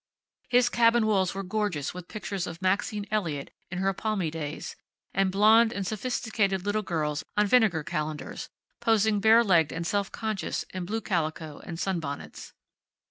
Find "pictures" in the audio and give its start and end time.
2.07-2.47